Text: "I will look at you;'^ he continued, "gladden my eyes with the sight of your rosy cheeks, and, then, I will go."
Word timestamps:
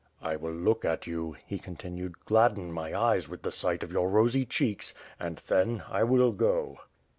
"I 0.23 0.35
will 0.35 0.51
look 0.55 0.83
at 0.83 1.05
you;'^ 1.05 1.35
he 1.45 1.59
continued, 1.59 2.15
"gladden 2.25 2.71
my 2.71 2.91
eyes 2.99 3.29
with 3.29 3.43
the 3.43 3.51
sight 3.51 3.83
of 3.83 3.91
your 3.91 4.09
rosy 4.09 4.47
cheeks, 4.47 4.95
and, 5.19 5.37
then, 5.45 5.83
I 5.91 6.03
will 6.03 6.31
go." 6.31 6.79